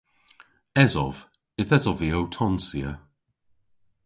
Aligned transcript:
Esov. 0.83 1.15
Yth 1.61 1.75
esov 1.77 1.97
vy 1.99 2.09
ow 2.17 2.25
tonsya. 2.35 2.91